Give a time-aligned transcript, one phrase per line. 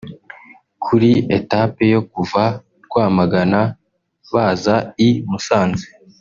[0.83, 2.43] kuri etape yo kuva
[2.85, 3.59] Rwamagana
[4.33, 4.75] baza
[5.07, 5.85] i Musanze